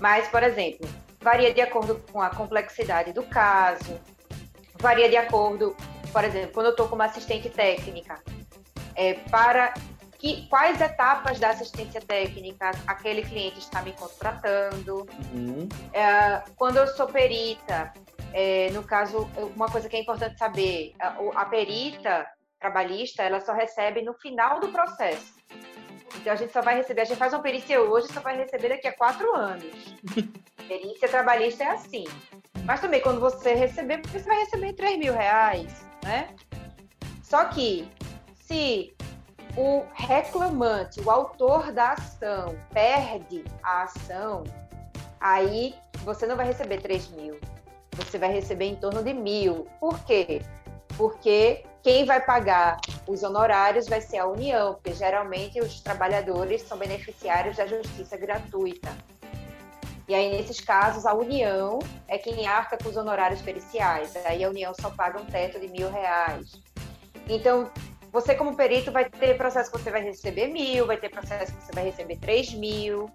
[0.00, 0.88] Mas, por exemplo,
[1.20, 4.00] varia de acordo com a complexidade do caso,
[4.80, 5.76] varia de acordo,
[6.12, 8.22] por exemplo, quando eu estou como assistente técnica,
[8.94, 9.74] é, para
[10.20, 15.06] que, quais etapas da assistência técnica aquele cliente está me contratando.
[15.32, 15.68] Uhum.
[15.92, 17.92] É, quando eu sou perita,
[18.32, 22.26] é, no caso, uma coisa que é importante saber, a, a, perita
[22.60, 25.34] trabalhista, ela só recebe no final do processo.
[26.16, 28.70] Então a gente só vai receber, a gente faz uma perícia hoje, só vai receber
[28.70, 29.96] daqui a quatro anos.
[30.68, 32.04] perícia trabalhista é assim.
[32.64, 36.28] Mas também quando você receber, você vai receber 3 mil reais, né?
[37.22, 37.88] Só que
[38.34, 38.94] se
[39.56, 44.44] o reclamante, o autor da ação, perde a ação,
[45.20, 47.38] aí você não vai receber 3 mil,
[47.92, 49.66] você vai receber em torno de mil.
[49.78, 50.42] Por quê?
[50.96, 52.78] Porque quem vai pagar
[53.10, 58.90] os honorários vai ser a União, porque geralmente os trabalhadores são beneficiários da justiça gratuita.
[60.06, 64.14] E aí, nesses casos, a União é quem arca com os honorários periciais.
[64.26, 66.60] Aí a União só paga um teto de mil reais.
[67.28, 67.70] Então,
[68.12, 71.62] você, como perito, vai ter processo que você vai receber mil, vai ter processo que
[71.62, 73.10] você vai receber três mil.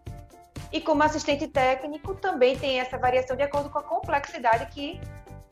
[0.71, 4.99] E como assistente técnico, também tem essa variação de acordo com a complexidade que,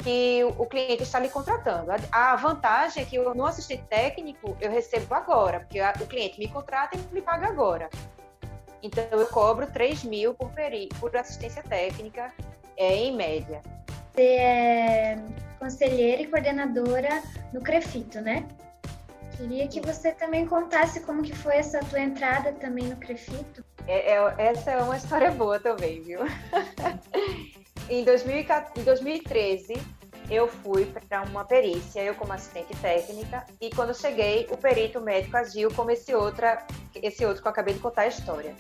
[0.04, 1.90] que o cliente está lhe contratando.
[2.12, 6.48] A vantagem é que eu, no assistente técnico eu recebo agora, porque o cliente me
[6.50, 7.90] contrata e me paga agora.
[8.82, 12.34] Então eu cobro 3 mil por, peri, por assistência técnica,
[12.76, 13.62] é, em média.
[14.14, 15.18] Você é
[15.58, 18.46] conselheira e coordenadora no Crefito, né?
[19.38, 23.64] Queria que você também contasse como que foi essa tua entrada também no Crefito.
[23.88, 26.20] É, é, essa é uma história boa também, viu?
[27.90, 29.74] em, 2014, em 2013,
[30.30, 35.38] eu fui para uma perícia, eu como assistente técnica, e quando cheguei, o perito médico
[35.38, 36.66] agiu como esse, outra,
[36.96, 38.56] esse outro que eu acabei de contar a história.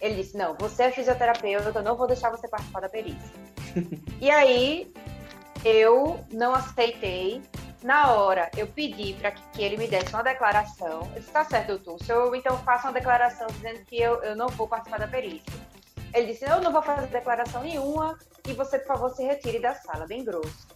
[0.00, 3.32] Ele disse: Não, você é fisioterapeuta, eu não vou deixar você participar da perícia.
[4.20, 4.92] e aí,
[5.64, 7.42] eu não aceitei,
[7.82, 11.08] na hora, eu pedi para que ele me desse uma declaração.
[11.14, 12.02] Eu disse, tá certo, doutor.
[12.02, 15.52] Se eu então faço uma declaração dizendo que eu, eu não vou participar da perícia.
[16.16, 19.74] Ele disse, eu não vou fazer declaração nenhuma e você, por favor, se retire da
[19.74, 20.66] sala, bem grosso.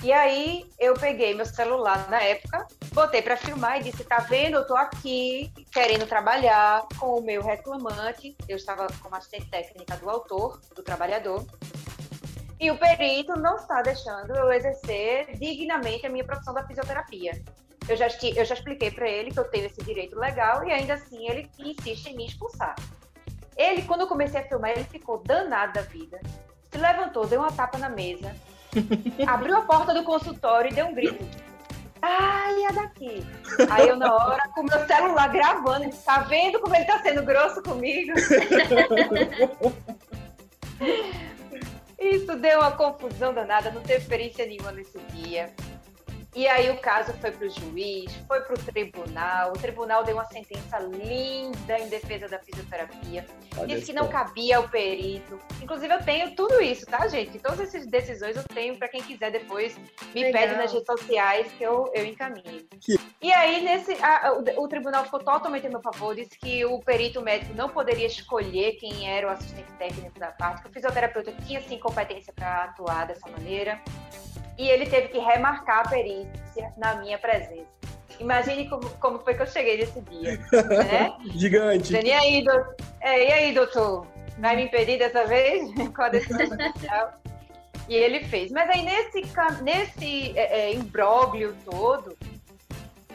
[0.00, 4.58] E aí eu peguei meu celular na época, botei para filmar e disse, tá vendo,
[4.58, 8.36] eu tô aqui querendo trabalhar com o meu reclamante.
[8.48, 11.44] Eu estava como assistente técnica do autor, do trabalhador.
[12.60, 17.32] E o perito não está deixando eu exercer dignamente a minha profissão da fisioterapia.
[17.88, 20.94] Eu já, eu já expliquei para ele que eu tenho esse direito legal e ainda
[20.94, 22.76] assim ele insiste em me expulsar.
[23.60, 26.18] Ele, quando eu comecei a filmar, ele ficou danado da vida.
[26.72, 28.34] Se levantou, deu uma tapa na mesa,
[29.26, 31.22] abriu a porta do consultório e deu um grito.
[32.00, 33.22] Ai, é daqui.
[33.70, 37.62] Aí eu, na hora, com meu celular gravando, tá vendo como ele tá sendo grosso
[37.62, 38.14] comigo?
[42.00, 45.54] Isso deu uma confusão danada, não teve perícia nenhuma nesse dia.
[46.34, 49.50] E aí o caso foi para o juiz, foi para o tribunal.
[49.50, 53.26] O tribunal deu uma sentença linda em defesa da fisioterapia.
[53.56, 55.38] Olha disse que não cabia ao perito.
[55.60, 57.38] Inclusive eu tenho tudo isso, tá, gente?
[57.40, 59.76] Todas essas decisões eu tenho para quem quiser depois
[60.14, 60.32] me Legal.
[60.32, 62.64] pede nas redes sociais que eu, eu encaminho.
[62.80, 62.96] Que...
[63.20, 66.78] E aí nesse a, o, o, tribunal ficou totalmente a meu favor, disse que o
[66.78, 71.32] perito médico não poderia escolher quem era o assistente técnico da parte, que o fisioterapeuta
[71.44, 73.80] tinha sim competência para atuar dessa maneira
[74.60, 77.66] e ele teve que remarcar a perícia na minha presença.
[78.18, 80.38] Imagine como, como foi que eu cheguei nesse dia.
[80.52, 81.16] Né?
[81.34, 81.94] Gigante.
[81.94, 82.76] E aí, doutor?
[83.00, 84.06] É, e aí, doutor?
[84.40, 87.20] vai me impedir dessa vez com a decisão judicial.
[87.88, 88.50] E ele fez.
[88.50, 89.22] Mas aí nesse,
[89.62, 92.16] nesse é, é, imbróglio todo,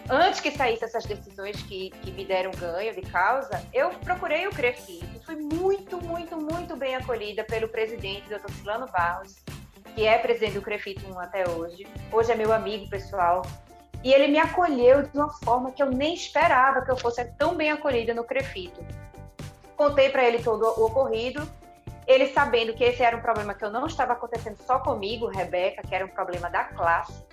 [0.09, 4.51] antes que saíssem essas decisões que, que me deram ganho de causa, eu procurei o
[4.51, 5.21] CREFIT.
[5.25, 9.35] Fui muito, muito, muito bem acolhida pelo presidente, doutor Silano Barros,
[9.95, 11.87] que é presidente do CREFIT 1 até hoje.
[12.11, 13.43] Hoje é meu amigo pessoal.
[14.03, 17.55] E ele me acolheu de uma forma que eu nem esperava que eu fosse tão
[17.55, 18.85] bem acolhida no CREFITO.
[19.75, 21.41] Contei para ele todo o ocorrido
[22.07, 25.81] ele sabendo que esse era um problema que eu não estava acontecendo só comigo, Rebeca,
[25.81, 27.25] que era um problema da classe.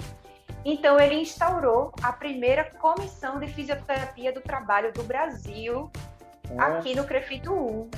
[0.65, 5.91] Então ele instaurou a primeira comissão de fisioterapia do trabalho do Brasil
[6.57, 7.91] aqui no Crefito 1.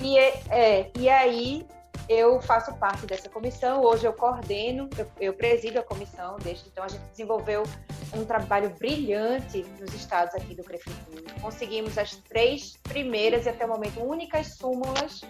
[0.00, 1.66] E, é, é, e aí
[2.08, 6.84] eu faço parte dessa comissão, hoje eu coordeno, eu, eu presido a comissão desde então
[6.84, 7.64] a gente desenvolveu
[8.14, 10.96] um trabalho brilhante nos estados aqui do Crefito
[11.36, 11.40] 1.
[11.40, 15.20] Conseguimos as três primeiras e até o momento únicas súmulas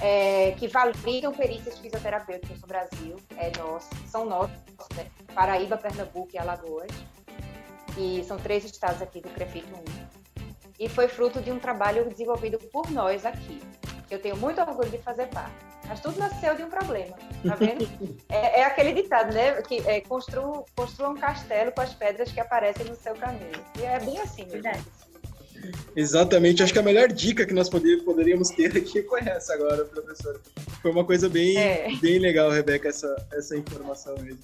[0.00, 4.56] é, que validam perícias fisioterapêuticas no Brasil, é nosso, são nossos,
[4.96, 5.06] né?
[5.34, 6.90] Paraíba, Pernambuco e Alagoas.
[7.96, 10.18] E são três estados aqui do CREFIT 1.
[10.78, 13.60] E foi fruto de um trabalho desenvolvido por nós aqui.
[14.10, 15.54] Eu tenho muito orgulho de fazer parte.
[15.86, 17.88] Mas tudo nasceu de um problema, tá vendo?
[18.28, 19.60] é, é, aquele ditado, né?
[19.62, 23.52] Que é, construa, construa um castelo com as pedras que aparecem no seu caminho.
[23.78, 24.84] E é bem assim, verdade.
[25.96, 30.40] Exatamente, acho que a melhor dica que nós poderíamos ter aqui foi essa agora, professor.
[30.80, 31.88] Foi uma coisa bem, é.
[32.00, 34.38] bem legal, Rebeca, essa, essa informação mesmo.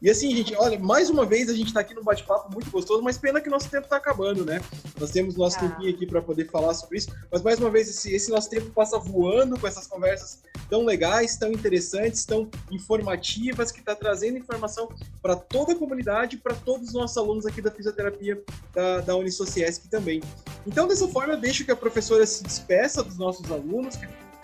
[0.00, 3.02] E assim, gente, olha, mais uma vez a gente está aqui no bate-papo muito gostoso,
[3.02, 4.60] mas pena que nosso tempo está acabando, né?
[5.00, 5.60] Nós temos nosso ah.
[5.60, 8.70] tempinho aqui para poder falar sobre isso, mas mais uma vez esse, esse nosso tempo
[8.70, 14.88] passa voando com essas conversas tão legais, tão interessantes, tão informativas, que está trazendo informação
[15.22, 18.42] para toda a comunidade, para todos os nossos alunos aqui da fisioterapia
[18.74, 20.20] da, da Unisociesc também.
[20.66, 23.96] Então, dessa forma, eu deixo que a professora se despeça dos nossos alunos,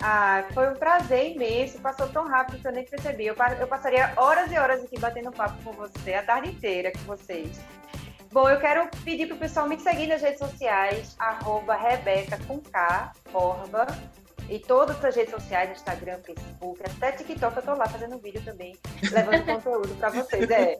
[0.05, 3.25] ah, foi um prazer imenso, passou tão rápido que eu nem percebi.
[3.25, 6.99] Eu, eu passaria horas e horas aqui batendo papo com você, a tarde inteira com
[7.05, 7.57] vocês.
[8.29, 12.59] Bom, eu quero pedir para o pessoal me seguir nas redes sociais, arroba Rebeca com
[12.59, 13.13] K,
[14.49, 18.75] e todas as redes sociais, Instagram, Facebook, até TikTok, eu tô lá fazendo vídeo também,
[19.11, 20.77] levando conteúdo para vocês, é.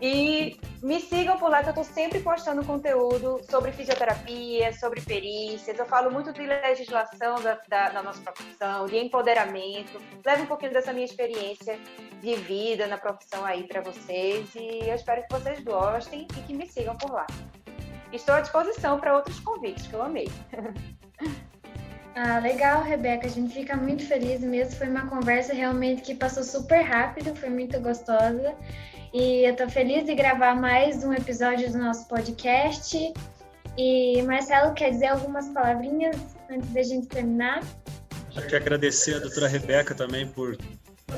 [0.00, 5.78] E me sigam por lá, que eu tô sempre postando conteúdo sobre fisioterapia, sobre perícias,
[5.78, 10.72] eu falo muito de legislação da, da, da nossa profissão, de empoderamento, levo um pouquinho
[10.72, 11.78] dessa minha experiência
[12.20, 16.52] de vida na profissão aí para vocês, e eu espero que vocês gostem e que
[16.52, 17.26] me sigam por lá.
[18.12, 20.28] Estou à disposição para outros convites, que eu amei.
[22.16, 23.26] Ah, legal, Rebeca.
[23.26, 24.76] A gente fica muito feliz mesmo.
[24.76, 28.54] Foi uma conversa realmente que passou super rápido, foi muito gostosa.
[29.12, 33.12] E eu tô feliz de gravar mais um episódio do nosso podcast.
[33.76, 36.16] E Marcelo, quer dizer algumas palavrinhas
[36.48, 37.64] antes da gente terminar?
[38.32, 40.56] Quero agradecer a doutora Rebeca também por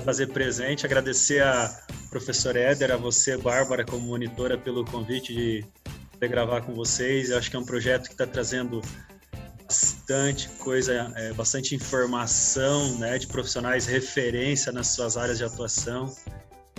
[0.02, 1.70] fazer presente, agradecer a
[2.08, 5.64] professora Éder, a você, Bárbara, como monitora, pelo convite de
[6.12, 7.28] poder gravar com vocês.
[7.28, 8.80] Eu acho que é um projeto que está trazendo
[9.66, 16.14] bastante coisa, é, bastante informação né, de profissionais referência nas suas áreas de atuação.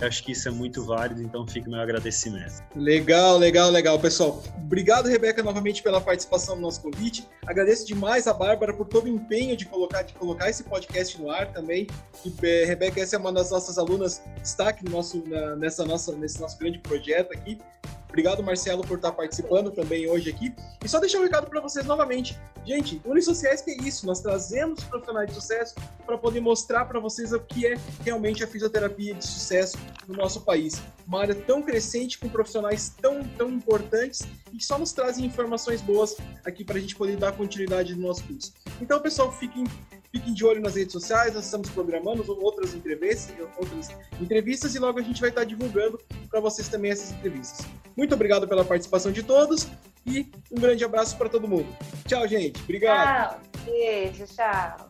[0.00, 2.62] Eu acho que isso é muito válido, então fica o meu agradecimento.
[2.76, 4.40] Legal, legal, legal, pessoal.
[4.56, 7.26] Obrigado, Rebeca, novamente pela participação no nosso convite.
[7.44, 11.28] Agradeço demais a Bárbara por todo o empenho de colocar, de colocar esse podcast no
[11.28, 11.88] ar também.
[12.24, 16.12] E, é, Rebeca, essa é uma das nossas alunas destaque no nosso, na, nessa nossa,
[16.12, 17.58] nesse nosso grande projeto aqui.
[18.08, 20.54] Obrigado, Marcelo, por estar participando também hoje aqui.
[20.82, 22.38] E só deixar um recado para vocês novamente.
[22.66, 27.32] Gente, Unisociais que é isso, nós trazemos profissionais de sucesso para poder mostrar para vocês
[27.32, 30.80] o que é realmente a fisioterapia de sucesso no nosso país.
[31.06, 35.80] Uma área tão crescente, com profissionais tão, tão importantes e que só nos trazem informações
[35.80, 38.52] boas aqui para a gente poder dar continuidade no nosso curso.
[38.80, 39.64] Então, pessoal, fiquem
[40.18, 43.88] Fiquem de olho nas redes sociais, nós estamos programando outras entrevistas, outras
[44.20, 45.96] entrevistas e logo a gente vai estar divulgando
[46.28, 47.64] para vocês também essas entrevistas.
[47.96, 49.68] Muito obrigado pela participação de todos
[50.04, 51.68] e um grande abraço para todo mundo.
[52.04, 52.60] Tchau, gente.
[52.62, 53.40] Obrigado.
[53.40, 53.62] Tchau.
[53.64, 54.88] Beijo, tchau.